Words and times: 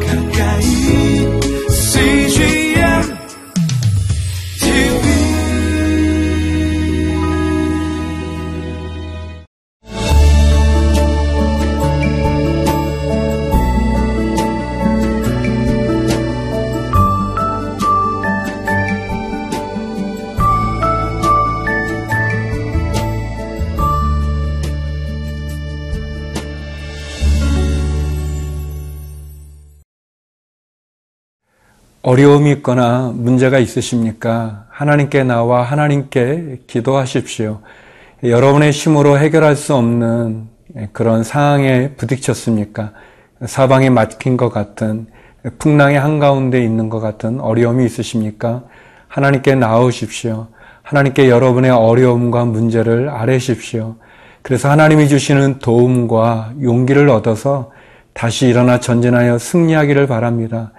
가까 0.00 0.21
어려움이 32.02 32.50
있거나 32.52 33.12
문제가 33.14 33.60
있으십니까? 33.60 34.64
하나님께 34.70 35.22
나와 35.22 35.62
하나님께 35.62 36.62
기도하십시오. 36.66 37.60
여러분의 38.24 38.72
힘으로 38.72 39.18
해결할 39.18 39.54
수 39.54 39.76
없는 39.76 40.48
그런 40.92 41.22
상황에 41.22 41.92
부딪혔습니까? 41.96 42.92
사방에 43.46 43.88
막힌 43.88 44.36
것 44.36 44.48
같은 44.48 45.06
풍랑의 45.60 45.98
한가운데 45.98 46.62
있는 46.62 46.88
것 46.88 46.98
같은 46.98 47.40
어려움이 47.40 47.84
있으십니까? 47.84 48.64
하나님께 49.06 49.54
나오십시오. 49.54 50.48
하나님께 50.82 51.28
여러분의 51.30 51.70
어려움과 51.70 52.44
문제를 52.46 53.10
아뢰십시오. 53.10 53.94
그래서 54.42 54.68
하나님이 54.68 55.06
주시는 55.06 55.60
도움과 55.60 56.54
용기를 56.60 57.08
얻어서 57.08 57.70
다시 58.12 58.48
일어나 58.48 58.80
전진하여 58.80 59.38
승리하기를 59.38 60.08
바랍니다. 60.08 60.72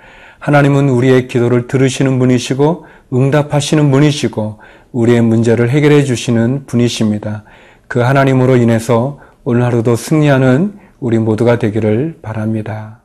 하나님은 0.44 0.90
우리의 0.90 1.30
기도를 1.30 1.68
들으시는 1.68 2.20
분이시고 2.20 2.86
응답하시는 3.14 3.90
분이시고 3.90 4.60
우리의 4.92 5.22
문제를 5.22 5.70
해결해 5.70 6.04
주시는 6.04 6.66
분이십니다. 6.66 7.46
그 7.88 8.00
하나님으로 8.00 8.58
인해서 8.58 9.22
오늘 9.46 9.64
하루도 9.64 9.96
승리하는 9.96 10.74
우리 11.00 11.18
모두가 11.18 11.60
되기를 11.60 12.20
바랍니다. 12.22 13.00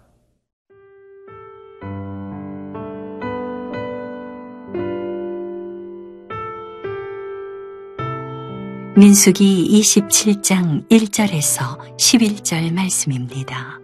민수기 8.97 9.81
27장 9.81 10.89
1절에서 10.89 11.79
11절 11.97 12.73
말씀입니다. 12.75 13.79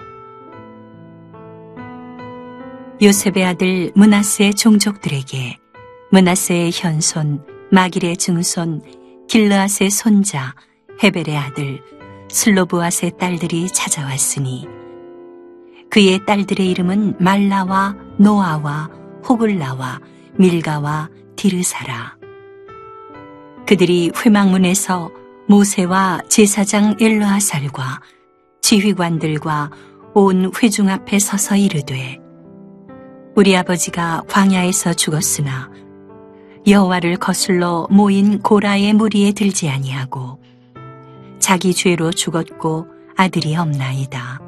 요셉의 3.05 3.45
아들 3.45 3.93
문하스의 3.95 4.55
종족들에게 4.55 5.59
문하스의 6.11 6.71
현손, 6.73 7.45
마길의 7.71 8.17
증손, 8.17 8.81
길르앗의 9.29 9.91
손자, 9.91 10.55
헤벨의 11.03 11.37
아들, 11.37 11.83
슬로브앗의 12.31 13.19
딸들이 13.19 13.67
찾아왔으니 13.69 14.67
그의 15.91 16.25
딸들의 16.25 16.71
이름은 16.71 17.17
말라와 17.19 17.95
노아와 18.19 18.89
호글라와 19.29 20.01
밀가와 20.39 21.11
디르사라. 21.37 22.17
그들이 23.67 24.13
회망문에서 24.17 25.11
모세와 25.47 26.23
제사장 26.31 26.97
엘르하살과 26.99 28.01
지휘관들과 28.63 29.71
온 30.15 30.51
회중 30.63 30.89
앞에 30.89 31.19
서서 31.19 31.57
이르되 31.57 32.24
우리 33.37 33.57
아버지가 33.57 34.23
광야에서 34.29 34.95
죽었으나 34.95 35.69
여호와를 36.69 37.17
거슬러 37.17 37.89
모인 37.91 38.41
고라의 38.41 38.93
무리에 38.93 39.33
들지 39.33 39.69
아니하고 39.69 40.39
자기 41.41 41.75
죄로 41.75 42.13
죽었고 42.13 42.87
아들이 43.17 43.57
없나이다. 43.57 44.41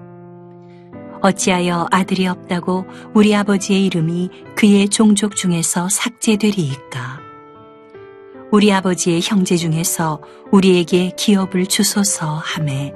어찌하여 1.20 1.88
아들이 1.90 2.28
없다고 2.28 2.86
우리 3.12 3.34
아버지의 3.34 3.84
이름이 3.86 4.30
그의 4.56 4.88
종족 4.88 5.34
중에서 5.34 5.88
삭제되리이까? 5.88 7.20
우리 8.52 8.72
아버지의 8.72 9.20
형제 9.22 9.56
중에서 9.56 10.20
우리에게 10.52 11.10
기업을 11.16 11.66
주소서 11.66 12.36
하매 12.36 12.94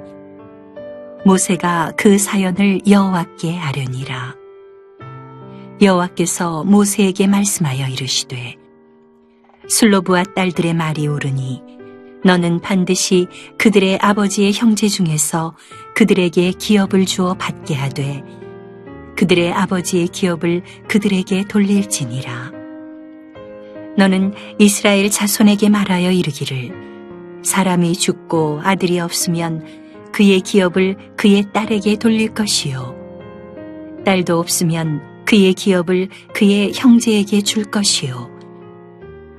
모세가 1.25 1.91
그 1.97 2.17
사연을 2.17 2.79
여호와께 2.87 3.59
아뢰니라. 3.59 4.40
여호와께서 5.81 6.63
모세에게 6.63 7.25
말씀하여 7.25 7.87
이르시되 7.87 8.55
슬로브와 9.67 10.23
딸들의 10.35 10.75
말이 10.75 11.07
옳으니 11.07 11.63
너는 12.23 12.59
반드시 12.59 13.27
그들의 13.57 13.97
아버지의 13.99 14.53
형제 14.53 14.87
중에서 14.87 15.55
그들에게 15.95 16.51
기업을 16.51 17.05
주어 17.05 17.33
받게 17.33 17.73
하되 17.73 18.23
그들의 19.17 19.51
아버지의 19.53 20.07
기업을 20.09 20.63
그들에게 20.87 21.45
돌릴지니라. 21.45 22.51
너는 23.97 24.33
이스라엘 24.59 25.09
자손에게 25.09 25.69
말하여 25.69 26.11
이르기를 26.11 27.41
사람이 27.43 27.93
죽고 27.93 28.61
아들이 28.63 28.99
없으면 28.99 29.65
그의 30.11 30.41
기업을 30.41 31.15
그의 31.17 31.51
딸에게 31.53 31.97
돌릴 31.97 32.33
것이요. 32.33 32.95
딸도 34.05 34.39
없으면 34.39 35.10
그의 35.31 35.53
기업을 35.53 36.09
그의 36.33 36.73
형제에게 36.75 37.39
줄 37.43 37.63
것이요. 37.63 38.29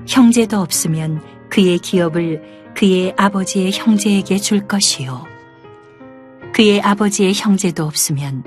형제도 0.08 0.58
없으면 0.60 1.20
그의 1.50 1.78
기업을 1.78 2.72
그의 2.74 3.12
아버지의 3.18 3.72
형제에게 3.72 4.38
줄 4.38 4.66
것이요. 4.66 5.26
그의 6.54 6.80
아버지의 6.80 7.34
형제도 7.34 7.84
없으면 7.84 8.42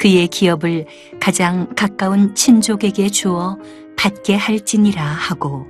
그의 0.00 0.26
기업을 0.26 0.86
가장 1.20 1.72
가까운 1.76 2.34
친족에게 2.34 3.08
주어 3.08 3.56
받게 3.96 4.34
할지니라 4.34 5.00
하고 5.00 5.68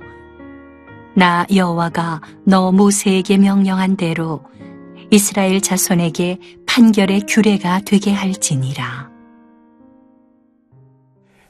나 1.13 1.45
여호와가 1.53 2.21
너 2.45 2.71
모세에게 2.71 3.37
명령한 3.37 3.95
대로 3.95 4.43
이스라엘 5.11 5.61
자손에게 5.61 6.39
판결의 6.65 7.27
규례가 7.27 7.81
되게 7.85 8.11
할지니라. 8.11 9.10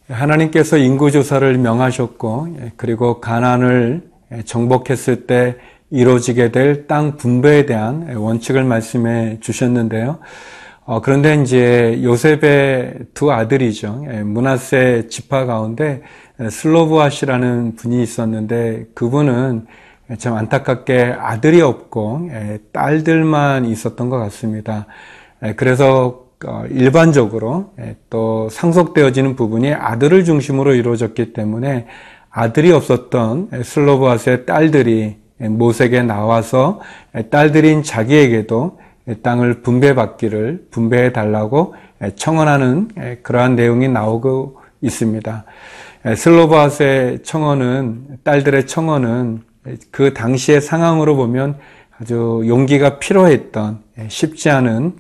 하나님께서 0.10 0.78
인구조사를 0.78 1.58
명하셨고, 1.58 2.58
그리고 2.78 3.20
가난을 3.22 4.10
정복했을 4.46 5.28
때 5.28 5.56
이루어지게 5.90 6.52
될 6.52 6.88
땅 6.88 7.18
분배에 7.18 7.66
대한 7.66 8.16
원칙을 8.16 8.64
말씀해 8.64 9.40
주셨는데요. 9.42 10.20
어, 10.86 11.02
그런데 11.02 11.36
이제 11.42 12.00
요셉의 12.04 12.96
두 13.14 13.32
아들이죠. 13.32 14.06
문하세 14.26 15.08
지파 15.10 15.46
가운데 15.46 16.02
슬로브아시라는 16.50 17.76
분이 17.76 18.02
있었는데 18.02 18.88
그분은 18.96 19.68
참 20.18 20.36
안타깝게 20.36 21.16
아들이 21.18 21.62
없고 21.62 22.30
딸들만 22.74 23.66
있었던 23.66 24.10
것 24.10 24.18
같습니다. 24.18 24.88
그래서 25.56 26.08
어, 26.08 26.31
일반적으로 26.70 27.74
또 28.10 28.50
상속되어지는 28.50 29.36
부분이 29.36 29.74
아들을 29.74 30.24
중심으로 30.24 30.74
이루어졌기 30.76 31.34
때문에 31.34 31.88
아들이 32.30 32.72
없었던 32.72 33.50
슬로브아스의 33.64 34.46
딸들이 34.46 35.18
모세에게 35.38 36.04
나와서 36.04 36.80
딸들인 37.30 37.84
자기에게도 37.84 38.80
땅을 39.24 39.62
분배받기를 39.62 40.68
분배해 40.72 41.12
달라고 41.12 41.76
청원하는 42.16 42.90
그러한 43.24 43.56
내용이 43.56 43.88
나오고 43.88 44.60
있습니다. 44.82 45.46
슬로바스의 46.16 47.24
청원은 47.24 48.20
딸들의 48.24 48.68
청원은 48.68 49.42
그 49.92 50.14
당시의 50.14 50.62
상황으로 50.62 51.16
보면 51.16 51.58
아주 52.00 52.44
용기가 52.48 52.98
필요했던 52.98 53.80
쉽지 54.08 54.50
않은 54.50 54.96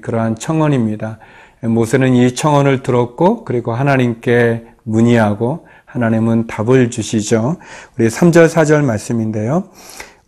그러한 0.00 0.36
청원입니다. 0.36 1.18
모세는 1.62 2.14
이 2.14 2.34
청원을 2.34 2.82
들었고 2.82 3.44
그리고 3.44 3.72
하나님께 3.72 4.64
문의하고 4.82 5.66
하나님은 5.84 6.46
답을 6.46 6.90
주시죠. 6.90 7.56
우리 7.98 8.08
3절 8.08 8.48
4절 8.48 8.84
말씀인데요. 8.84 9.64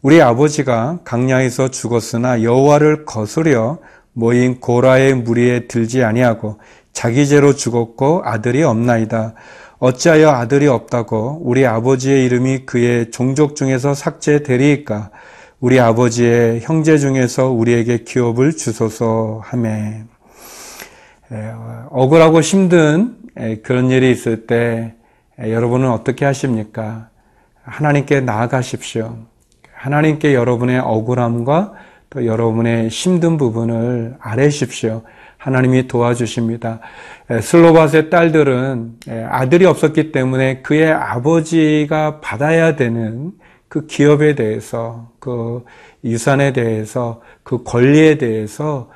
우리 0.02 0.20
아버지가 0.20 0.98
강야에서 1.04 1.68
죽었으나 1.68 2.42
여호와를 2.42 3.04
거스려 3.04 3.78
모인 4.12 4.60
고라의 4.60 5.14
무리에 5.14 5.68
들지 5.68 6.02
아니하고 6.02 6.58
자기 6.92 7.26
죄로 7.26 7.54
죽었고 7.54 8.22
아들이 8.24 8.62
없나이다. 8.62 9.34
어찌하여 9.78 10.30
아들이 10.30 10.66
없다고 10.66 11.40
우리 11.42 11.66
아버지의 11.66 12.24
이름이 12.26 12.66
그의 12.66 13.10
종족 13.10 13.56
중에서 13.56 13.94
삭제되리이까? 13.94 15.10
우리 15.62 15.78
아버지의 15.78 16.58
형제 16.62 16.98
중에서 16.98 17.50
우리에게 17.50 17.98
기업을 17.98 18.56
주소서 18.56 19.40
하매. 19.44 20.02
억울하고 21.88 22.40
힘든 22.40 23.14
그런 23.62 23.88
일이 23.92 24.10
있을 24.10 24.48
때 24.48 24.96
여러분은 25.38 25.88
어떻게 25.88 26.24
하십니까? 26.24 27.10
하나님께 27.62 28.22
나아가십시오. 28.22 29.18
하나님께 29.72 30.34
여러분의 30.34 30.80
억울함과 30.80 31.74
또 32.10 32.26
여러분의 32.26 32.88
힘든 32.88 33.36
부분을 33.36 34.16
아뢰십시오. 34.18 35.02
하나님이 35.38 35.86
도와주십니다. 35.86 36.80
슬로바스의 37.40 38.10
딸들은 38.10 38.96
아들이 39.28 39.66
없었기 39.66 40.10
때문에 40.10 40.62
그의 40.62 40.90
아버지가 40.92 42.18
받아야 42.20 42.74
되는 42.74 43.30
그 43.72 43.86
기업에 43.86 44.34
대해서, 44.34 45.08
그 45.18 45.64
유산에 46.04 46.52
대해서, 46.52 47.22
그 47.42 47.62
권리에 47.62 48.18
대해서 48.18 48.90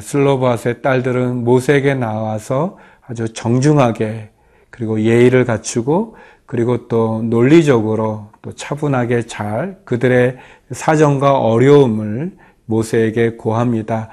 슬로바스의 0.00 0.82
딸들은 0.82 1.42
모세에게 1.42 1.94
나와서 1.94 2.78
아주 3.04 3.32
정중하게 3.32 4.30
그리고 4.70 5.00
예의를 5.00 5.44
갖추고 5.44 6.14
그리고 6.46 6.86
또 6.86 7.22
논리적으로 7.24 8.28
또 8.40 8.52
차분하게 8.52 9.22
잘 9.22 9.80
그들의 9.84 10.36
사정과 10.70 11.40
어려움을 11.40 12.30
모세에게 12.66 13.30
고합니다. 13.30 14.10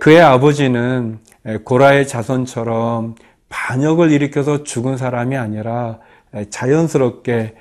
그의 0.00 0.22
아버지는 0.22 1.18
고라의 1.64 2.08
자손처럼 2.08 3.16
반역을 3.50 4.12
일으켜서 4.12 4.62
죽은 4.62 4.96
사람이 4.96 5.36
아니라 5.36 5.98
자연스럽게 6.48 7.54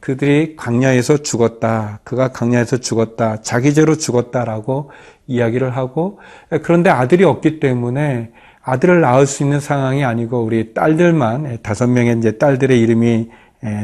그들이 0.00 0.56
광야에서 0.56 1.18
죽었다. 1.18 2.00
그가 2.04 2.28
광야에서 2.28 2.78
죽었다. 2.78 3.40
자기 3.42 3.74
죄로 3.74 3.96
죽었다라고 3.96 4.90
이야기를 5.26 5.76
하고 5.76 6.18
그런데 6.62 6.90
아들이 6.90 7.24
없기 7.24 7.60
때문에 7.60 8.30
아들을 8.62 9.00
낳을 9.00 9.26
수 9.26 9.42
있는 9.42 9.60
상황이 9.60 10.04
아니고 10.04 10.42
우리 10.42 10.74
딸들만 10.74 11.58
다섯 11.62 11.86
명의 11.86 12.16
이제 12.18 12.38
딸들의 12.38 12.80
이름이 12.80 13.30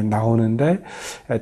나오는데 0.03 0.79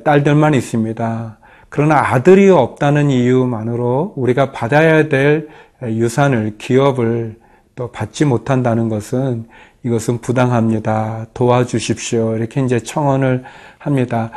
딸들만 0.04 0.54
있습니다. 0.54 1.38
그러나 1.68 1.96
아들이 2.12 2.48
없다는 2.50 3.10
이유만으로 3.10 4.14
우리가 4.16 4.52
받아야 4.52 5.08
될 5.08 5.48
유산을, 5.82 6.56
기업을 6.58 7.36
또 7.74 7.90
받지 7.90 8.24
못한다는 8.24 8.88
것은 8.88 9.46
이것은 9.84 10.18
부당합니다. 10.18 11.26
도와주십시오. 11.34 12.36
이렇게 12.36 12.62
이제 12.62 12.80
청원을 12.80 13.44
합니다. 13.78 14.30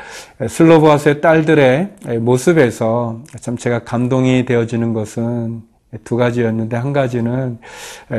슬로보아스의 0.46 1.22
딸들의 1.22 2.20
모습에서 2.20 3.22
참 3.40 3.56
제가 3.56 3.86
감동이 3.86 4.44
되어지는 4.44 4.94
것은 4.94 5.62
두 6.04 6.18
가지였는데 6.18 6.76
한 6.76 6.92
가지는 6.92 7.60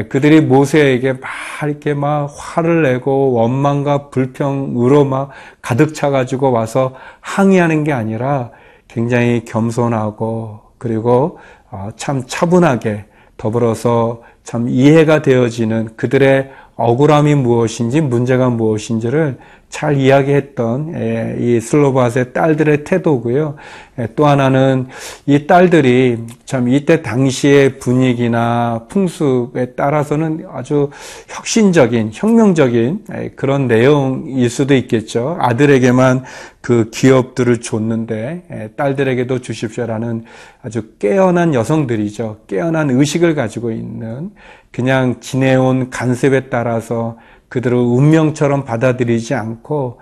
그들이 0.09 0.41
모세에게 0.41 1.13
막 1.13 1.29
이렇게 1.65 1.93
막 1.93 2.33
화를 2.35 2.83
내고 2.83 3.33
원망과 3.33 4.09
불평으로 4.09 5.05
막 5.05 5.29
가득 5.61 5.95
차 5.95 6.09
가지고 6.09 6.51
와서 6.51 6.95
항의하는 7.21 7.85
게 7.85 7.93
아니라 7.93 8.51
굉장히 8.89 9.45
겸손하고 9.45 10.61
그리고 10.79 11.39
어, 11.71 11.91
참 11.97 12.23
차분하게 12.27 13.05
더불어서 13.37 14.23
참 14.43 14.67
이해가 14.69 15.21
되어지는 15.21 15.91
그들의 15.97 16.51
억울함이 16.79 17.35
무엇인지 17.35 18.01
문제가 18.01 18.49
무엇인지를 18.49 19.37
잘 19.69 19.97
이야기했던 19.97 20.95
예, 20.95 21.37
이 21.39 21.61
슬로바스의 21.61 22.33
딸들의 22.33 22.85
태도고요. 22.85 23.57
예, 23.99 24.09
또 24.17 24.27
하나는 24.27 24.89
이 25.27 25.47
딸들이 25.47 26.19
참 26.47 26.69
이때 26.69 27.03
당시의 27.03 27.79
분위기나 27.79 28.87
풍습에 28.89 29.75
따라서는 29.75 30.47
아주 30.51 30.91
혁신적인, 31.29 32.11
혁명적인 32.15 33.05
예, 33.15 33.29
그런 33.37 33.69
내용일 33.69 34.49
수도 34.49 34.75
있겠죠. 34.75 35.37
아들에게만 35.39 36.25
그 36.61 36.91
기업들을 36.91 37.61
줬는데 37.61 38.73
딸들에게도 38.77 39.41
주십시오라는 39.41 40.25
아주 40.63 40.93
깨어난 40.99 41.55
여성들이죠. 41.55 42.41
깨어난 42.47 42.91
의식을 42.91 43.35
가지고 43.35 43.71
있는 43.71 44.31
그냥 44.73 45.21
지내온 45.21 45.89
간섭에 45.89 46.49
따라서 46.51 47.17
그들을 47.49 47.77
운명처럼 47.77 48.65
받아들이지 48.65 49.35
않고 49.35 50.01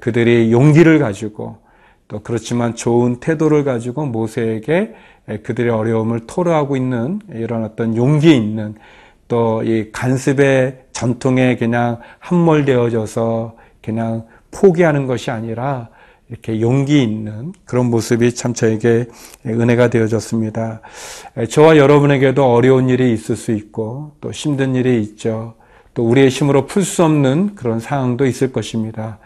그들이 0.00 0.52
용기를 0.52 0.98
가지고 0.98 1.58
또 2.08 2.20
그렇지만 2.20 2.74
좋은 2.74 3.20
태도를 3.20 3.64
가지고 3.64 4.06
모세에게 4.06 4.94
그들의 5.44 5.72
어려움을 5.72 6.26
토로하고 6.26 6.76
있는 6.76 7.20
이런 7.32 7.64
어떤 7.64 7.96
용기 7.96 8.34
있는 8.34 8.74
또 9.28 9.62
이 9.64 9.90
간섭의 9.92 10.86
전통에 10.92 11.56
그냥 11.56 12.00
함몰되어져서 12.18 13.56
그냥 13.80 14.26
포기하는 14.50 15.06
것이 15.06 15.30
아니라 15.30 15.88
이렇게 16.28 16.60
용기 16.60 17.02
있는 17.02 17.52
그런 17.64 17.86
모습이 17.90 18.34
참 18.34 18.54
저에게 18.54 19.06
은혜가 19.46 19.88
되어졌습니다. 19.90 20.80
저와 21.48 21.76
여러분에게도 21.76 22.44
어려운 22.44 22.88
일이 22.88 23.12
있을 23.12 23.36
수 23.36 23.52
있고 23.52 24.16
또 24.20 24.30
힘든 24.30 24.74
일이 24.74 25.00
있죠. 25.02 25.54
또 25.94 26.08
우리의 26.08 26.28
힘으로 26.28 26.66
풀 26.66 26.84
수 26.84 27.04
없는 27.04 27.54
그런 27.54 27.80
상황도 27.80 28.26
있을 28.26 28.52
것입니다. 28.52 29.18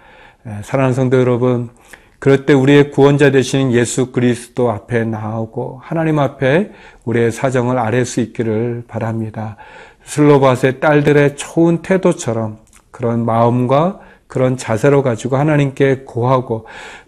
사랑하는 0.62 0.94
성도 0.94 1.18
여러분, 1.18 1.70
그럴 2.18 2.46
때 2.46 2.52
우리의 2.54 2.90
구원자 2.90 3.30
되시는 3.30 3.72
예수 3.72 4.10
그리스도 4.12 4.70
앞에 4.70 5.04
나오고 5.04 5.80
하나님 5.82 6.18
앞에 6.18 6.72
우리의 7.04 7.32
사정을 7.32 7.78
아뢰 7.78 8.04
수 8.04 8.20
있기를 8.20 8.84
바랍니다. 8.88 9.56
슬로바스의 10.04 10.80
딸들의 10.80 11.36
좋은 11.36 11.82
태도처럼 11.82 12.58
그런 12.90 13.24
마음과 13.24 14.00
그런 14.26 14.56
자세로 14.56 15.02
가지고 15.02 15.36
하나님께 15.36 16.04
고하고 16.06 16.66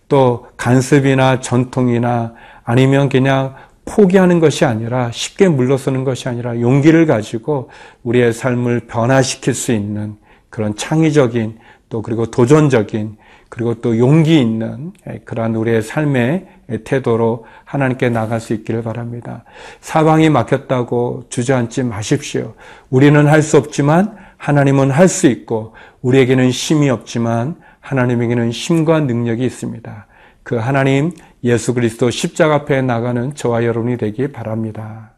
또 0.09 0.47
간섭이나 0.57 1.41
전통이나 1.41 2.35
아니면 2.65 3.09
그냥 3.09 3.55
포기하는 3.87 4.41
것이 4.41 4.67
아니라 4.67 5.11
쉽게 5.13 5.49
물러서는 5.49 6.05
것이 6.05 6.29
아니라 6.29 6.61
용기를 6.61 7.07
가지고 7.07 7.71
우리의 8.03 8.35
삶을 8.35 8.81
변화시킬 8.81 9.55
수 9.55 9.73
있는 9.73 10.17
그런 10.51 10.77
창의적인 10.77 11.59
또 11.89 12.03
그리고 12.03 12.27
도전적인 12.27 13.17
그리고 13.49 13.81
또 13.81 13.97
용기 13.97 14.41
있는 14.41 14.93
그러한 15.25 15.55
우리의 15.55 15.81
삶의 15.81 16.47
태도로 16.85 17.47
하나님께 17.65 18.11
나갈 18.11 18.41
수 18.41 18.53
있기를 18.55 18.83
바랍니다. 18.83 19.45
사방이 19.81 20.31
막혔다고 20.31 21.27
주저앉지 21.29 21.85
마십시오. 21.85 22.55
우리는 22.91 23.27
할 23.29 23.41
수 23.41 23.57
없지만 23.57 24.17
하나님은 24.37 24.91
할 24.91 25.09
수 25.09 25.29
있고 25.29 25.75
우리에게는 26.03 26.51
힘이 26.51 26.91
없지만 26.91 27.55
하나님에게는 27.81 28.51
힘과 28.51 29.01
능력이 29.01 29.45
있습니다. 29.45 30.07
그 30.47 30.55
하나님 30.55 31.11
예수 31.43 31.75
그리스도 31.75 32.09
십자가 32.09 32.55
앞에 32.55 32.81
나가는 32.81 33.35
저와 33.35 33.65
여러분이 33.65 33.97
되기 33.97 34.31
바랍니다. 34.31 35.11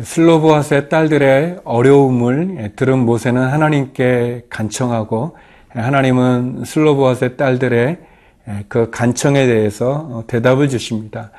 슬로보아스의 0.00 0.88
딸들의 0.88 1.62
어려움을 1.64 2.74
들은 2.76 3.00
모세는 3.00 3.42
하나님께 3.42 4.46
간청하고 4.48 5.36
하나님은 5.70 6.62
슬로보아스의 6.64 7.36
딸들의 7.36 7.88
예, 7.88 8.11
그 8.68 8.90
간청에 8.90 9.46
대해서 9.46 10.08
어, 10.10 10.24
대답을 10.26 10.68
주십니다. 10.68 11.30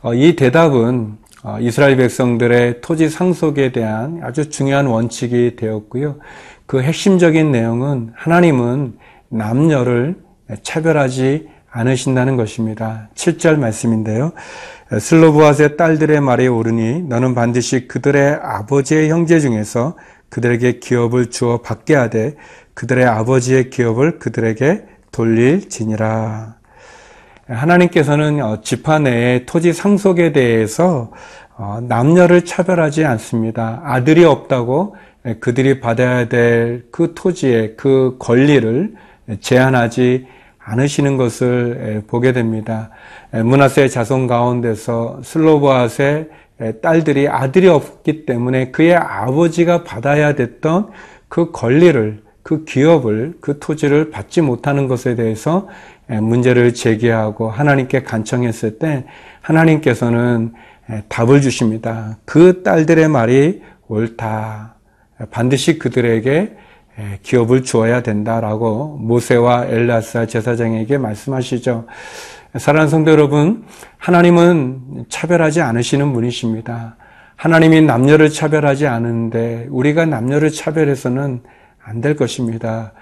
어, 0.00 0.14
이 0.14 0.36
대답은 0.36 1.16
어, 1.42 1.58
이스라엘 1.60 1.96
백성들의 1.96 2.80
토지 2.80 3.08
상속에 3.08 3.72
대한 3.72 4.20
아주 4.22 4.48
중요한 4.48 4.86
원칙이 4.86 5.56
되었고요. 5.56 6.16
그 6.66 6.80
핵심적인 6.82 7.50
내용은 7.50 8.12
하나님은 8.14 8.96
남녀를 9.28 10.16
차별하지 10.62 11.48
않으신다는 11.70 12.36
것입니다. 12.36 13.08
7절 13.14 13.58
말씀인데요. 13.58 14.32
슬로브아스의 14.98 15.76
딸들의 15.76 16.20
말에 16.20 16.46
오르니 16.46 17.02
너는 17.02 17.34
반드시 17.34 17.88
그들의 17.88 18.38
아버지의 18.42 19.08
형제 19.08 19.40
중에서 19.40 19.96
그들에게 20.28 20.80
기업을 20.80 21.30
주어 21.30 21.62
받게 21.62 21.94
하되 21.94 22.36
그들의 22.74 23.04
아버지의 23.06 23.70
기업을 23.70 24.18
그들에게 24.18 24.84
돌릴지니라. 25.12 26.56
하나님께서는 27.48 28.42
어, 28.42 28.60
지파 28.62 29.00
내의 29.00 29.46
토지 29.46 29.72
상속에 29.72 30.32
대해서 30.32 31.12
어, 31.56 31.78
남녀를 31.82 32.44
차별하지 32.44 33.04
않습니다. 33.04 33.80
아들이 33.84 34.24
없다고 34.24 34.96
그들이 35.40 35.80
받아야 35.80 36.28
될 36.28 36.82
그 36.90 37.14
토지의 37.14 37.76
그 37.76 38.16
권리를 38.18 38.94
제한하지 39.40 40.26
않으시는 40.58 41.16
것을 41.16 42.04
보게 42.06 42.32
됩니다. 42.32 42.90
문하세의 43.32 43.90
자손 43.90 44.28
가운데서 44.28 45.20
슬로보아스의 45.24 46.28
딸들이 46.82 47.28
아들이 47.28 47.66
없기 47.68 48.26
때문에 48.26 48.70
그의 48.70 48.94
아버지가 48.94 49.82
받아야 49.82 50.34
됐던 50.34 50.90
그 51.28 51.50
권리를 51.50 52.21
그 52.42 52.64
기업을 52.64 53.34
그 53.40 53.58
토지를 53.58 54.10
받지 54.10 54.40
못하는 54.40 54.88
것에 54.88 55.14
대해서 55.14 55.68
문제를 56.08 56.74
제기하고 56.74 57.48
하나님께 57.50 58.02
간청했을 58.02 58.78
때 58.78 59.04
하나님께서는 59.40 60.52
답을 61.08 61.40
주십니다. 61.40 62.18
그 62.24 62.62
딸들의 62.62 63.08
말이 63.08 63.62
옳다. 63.88 64.74
반드시 65.30 65.78
그들에게 65.78 66.56
기업을 67.22 67.62
주어야 67.62 68.02
된다라고 68.02 68.98
모세와 69.00 69.66
엘라사 69.66 70.26
제사장에게 70.26 70.98
말씀하시죠. 70.98 71.86
사랑하는 72.58 72.90
성도 72.90 73.12
여러분, 73.12 73.64
하나님은 73.96 75.06
차별하지 75.08 75.62
않으시는 75.62 76.12
분이십니다. 76.12 76.96
하나님이 77.36 77.80
남녀를 77.82 78.28
차별하지 78.28 78.86
않은데 78.86 79.68
우리가 79.70 80.04
남녀를 80.04 80.50
차별해서는 80.50 81.42
안 81.84 82.00
될 82.00 82.16
것입니다. 82.16 82.92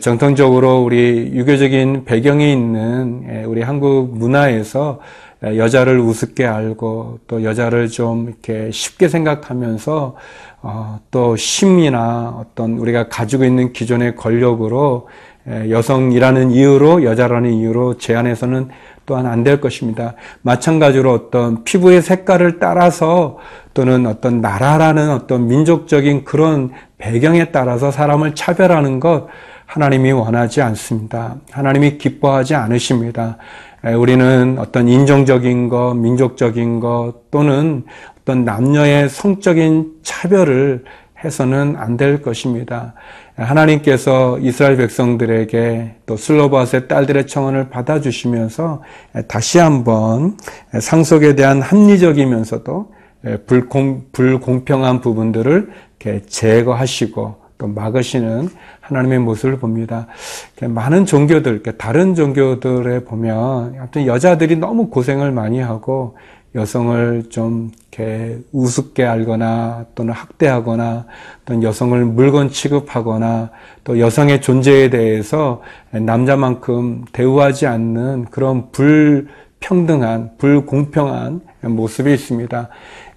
정통적으로 0.00 0.82
우리 0.82 1.30
유교적인 1.32 2.04
배경이 2.04 2.52
있는 2.52 3.44
우리 3.46 3.62
한국 3.62 4.16
문화에서 4.18 5.00
여자를 5.42 5.98
우습게 6.00 6.46
알고 6.46 7.20
또 7.26 7.44
여자를 7.44 7.88
좀 7.88 8.28
이렇게 8.28 8.70
쉽게 8.70 9.08
생각하면서 9.08 10.16
어, 10.60 11.00
또 11.12 11.36
심이나 11.36 12.34
어떤 12.40 12.72
우리가 12.78 13.08
가지고 13.08 13.44
있는 13.44 13.72
기존의 13.72 14.16
권력으로 14.16 15.08
여성이라는 15.46 16.50
이유로 16.50 17.04
여자라는 17.04 17.52
이유로 17.52 17.96
제한해서는 17.98 18.68
또한 19.06 19.24
안 19.26 19.42
될 19.42 19.60
것입니다. 19.60 20.14
마찬가지로 20.42 21.10
어떤 21.10 21.64
피부의 21.64 22.02
색깔을 22.02 22.58
따라서 22.58 23.38
또는 23.72 24.06
어떤 24.06 24.42
나라라는 24.42 25.10
어떤 25.10 25.46
민족적인 25.46 26.24
그런 26.24 26.72
배경에 26.98 27.46
따라서 27.46 27.90
사람을 27.90 28.34
차별하는 28.34 29.00
것 29.00 29.28
하나님이 29.66 30.12
원하지 30.12 30.62
않습니다. 30.62 31.36
하나님이 31.50 31.98
기뻐하지 31.98 32.54
않으십니다. 32.54 33.36
우리는 33.96 34.56
어떤 34.58 34.88
인종적인 34.88 35.68
것, 35.68 35.94
민족적인 35.94 36.80
것 36.80 37.30
또는 37.30 37.84
어떤 38.20 38.44
남녀의 38.44 39.08
성적인 39.08 39.92
차별을 40.02 40.84
해서는 41.24 41.76
안 41.76 41.96
될 41.96 42.22
것입니다. 42.22 42.94
하나님께서 43.36 44.38
이스라엘 44.40 44.76
백성들에게 44.76 45.96
또 46.06 46.16
슬로바스의 46.16 46.88
딸들의 46.88 47.26
청원을 47.26 47.70
받아주시면서 47.70 48.82
다시 49.28 49.58
한번 49.58 50.36
상속에 50.78 51.34
대한 51.34 51.60
합리적이면서도 51.60 52.92
불공, 53.46 54.06
불공평한 54.12 55.00
부분들을 55.00 55.70
제거하시고 56.26 57.48
또 57.58 57.66
막으시는 57.66 58.48
하나님의 58.80 59.18
모습을 59.18 59.58
봅니다. 59.58 60.06
많은 60.62 61.04
종교들, 61.04 61.62
다른 61.76 62.14
종교들에 62.14 63.04
보면 63.04 63.74
아무튼 63.78 64.06
여자들이 64.06 64.56
너무 64.56 64.88
고생을 64.88 65.32
많이 65.32 65.60
하고 65.60 66.16
여성을 66.54 67.24
좀 67.28 67.70
이렇게 67.90 68.38
우습게 68.52 69.04
알거나 69.04 69.86
또는 69.94 70.14
학대하거나 70.14 71.06
또는 71.44 71.62
여성을 71.62 72.04
물건 72.04 72.50
취급하거나 72.50 73.50
또 73.84 73.98
여성의 73.98 74.40
존재에 74.40 74.88
대해서 74.88 75.60
남자만큼 75.90 77.04
대우하지 77.12 77.66
않는 77.66 78.26
그런 78.30 78.70
불 78.70 79.28
평등한 79.60 80.36
불공평한 80.38 81.40
모습이 81.62 82.12
있습니다. 82.14 82.68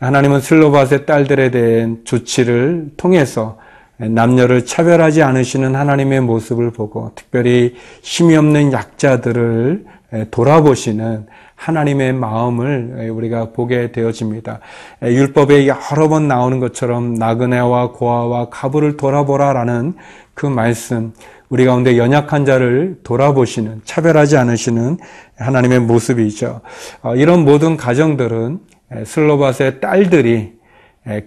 하나님은 0.02 0.42
슬로바스의 0.42 1.06
딸들에 1.06 1.52
대한 1.52 2.00
조치를 2.04 2.90
통해서 2.98 3.60
남녀를 3.98 4.66
차별하지 4.66 5.22
않으시는 5.22 5.76
하나님의 5.76 6.22
모습을 6.22 6.72
보고 6.72 7.12
특별히 7.14 7.76
힘이 8.02 8.36
없는 8.36 8.74
약자들을 8.74 9.86
돌아보시는 10.32 11.28
하나님의 11.54 12.14
마음을 12.14 13.12
우리가 13.14 13.52
보게 13.52 13.92
되어집니다. 13.92 14.60
율법에 15.04 15.68
여러 15.68 16.10
번 16.10 16.28
나오는 16.28 16.60
것처럼 16.60 17.14
나그네와 17.14 17.92
고아와 17.92 18.50
가부를 18.50 18.98
돌아보라라는 18.98 19.94
그 20.34 20.48
말씀, 20.48 21.14
우리 21.50 21.66
가운데 21.66 21.98
연약한 21.98 22.46
자를 22.46 22.98
돌아보시는, 23.04 23.82
차별하지 23.84 24.38
않으시는 24.38 24.98
하나님의 25.38 25.82
모습이죠. 25.82 26.62
어, 27.04 27.16
이런 27.16 27.46
모든 27.46 27.78
가정들은 27.78 28.71
슬로바스의 29.06 29.80
딸들이 29.80 30.54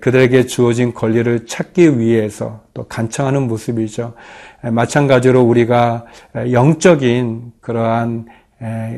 그들에게 0.00 0.46
주어진 0.46 0.94
권리를 0.94 1.46
찾기 1.46 1.98
위해서 1.98 2.60
또 2.74 2.86
간청하는 2.86 3.48
모습이죠. 3.48 4.14
마찬가지로 4.62 5.42
우리가 5.42 6.04
영적인 6.52 7.52
그러한 7.60 8.26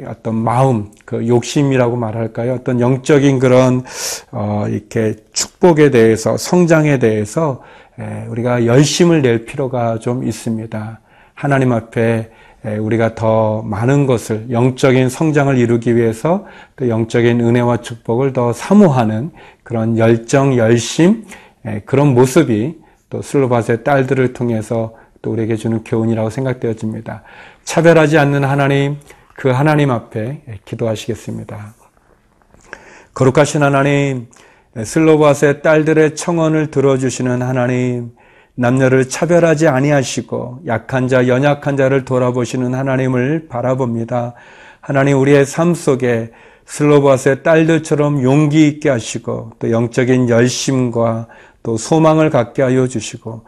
어떤 0.07 0.35
마음, 0.35 0.91
그 1.05 1.27
욕심이라고 1.27 1.97
말할까요? 1.97 2.55
어떤 2.55 2.81
영적인 2.81 3.39
그런 3.39 3.85
어 4.31 4.67
이렇게 4.69 5.17
축복에 5.33 5.91
대해서 5.91 6.37
성장에 6.37 6.99
대해서 6.99 7.63
우리가 8.29 8.67
열심을 8.67 9.23
낼 9.23 9.47
필요가 9.47 9.99
좀 9.99 10.25
있습니다. 10.25 11.01
하나님 11.35 11.73
앞에 11.73 12.31
우리가 12.67 13.15
더 13.15 13.63
많은 13.63 14.07
것을 14.07 14.51
영적인 14.51 15.09
성장을 15.09 15.57
이루기 15.57 15.95
위해서 15.95 16.47
또 16.75 16.89
영적인 16.89 17.41
은혜와 17.41 17.79
축복을 17.79 18.33
더 18.33 18.53
사모하는 18.53 19.31
그런 19.63 19.97
열정, 19.99 20.57
열심 20.57 21.25
그런 21.85 22.15
모습이 22.15 22.79
또 23.09 23.23
슬로바스의 23.23 23.85
딸들을 23.85 24.33
통해서 24.33 24.95
또 25.23 25.31
우리에게 25.33 25.55
주는 25.55 25.85
교훈이라고 25.85 26.29
생각되어집니다. 26.31 27.23
차별하지 27.63 28.19
않는 28.19 28.45
하나님, 28.45 28.97
그 29.35 29.49
하나님 29.49 29.91
앞에 29.93 30.43
기도하시겠습니다. 30.65 31.75
거룩하신 33.15 33.63
하나님, 33.63 34.27
슬로바스의 34.83 35.63
딸들의 35.63 36.17
청원을 36.17 36.71
들어주시는 36.71 37.43
하나님, 37.43 38.11
남녀를 38.57 39.09
차별하지 39.09 39.69
아니하시고 39.69 40.61
약한 40.67 41.09
자, 41.09 41.29
연약한 41.29 41.77
자를 41.77 42.05
돌아보시는 42.05 42.75
하나님을 42.75 43.47
바라봅니다. 43.49 44.35
하나님 44.81 45.19
우리의 45.19 45.45
삶 45.45 45.75
속에 45.75 46.31
슬로바스의 46.65 47.43
딸들처럼 47.43 48.23
용기 48.23 48.67
있게 48.67 48.89
하시고 48.89 49.53
또 49.59 49.71
영적인 49.71 50.29
열심과 50.29 51.29
또 51.63 51.77
소망을 51.77 52.31
갖게 52.31 52.63
하여 52.63 52.89
주시고 52.89 53.45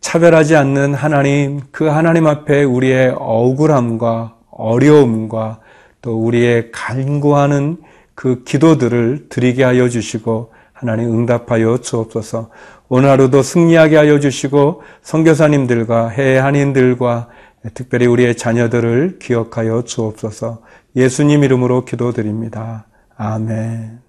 차별하지 0.00 0.56
않는 0.56 0.94
하나님, 0.94 1.60
그 1.70 1.86
하나님 1.86 2.26
앞에 2.26 2.62
우리의 2.64 3.14
억울함과 3.16 4.36
어려움과 4.50 5.60
또 6.02 6.18
우리의 6.22 6.70
간구하는 6.70 7.78
그 8.14 8.44
기도들을 8.44 9.26
드리게 9.28 9.64
하여 9.64 9.88
주시고 9.88 10.52
하나님 10.80 11.10
응답하여 11.10 11.78
주옵소서. 11.82 12.48
오늘 12.88 13.10
하루도 13.10 13.42
승리하게 13.42 13.96
하여 13.96 14.18
주시고 14.18 14.82
선교사님들과 15.02 16.08
해외 16.08 16.38
한인들과 16.38 17.28
특별히 17.74 18.06
우리의 18.06 18.34
자녀들을 18.34 19.18
기억하여 19.20 19.82
주옵소서. 19.82 20.62
예수님 20.96 21.44
이름으로 21.44 21.84
기도드립니다. 21.84 22.86
아멘. 23.18 24.00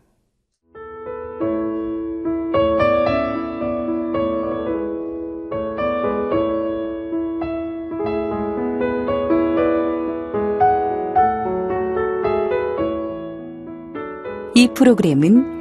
이 14.56 14.70
프로그램은 14.74 15.61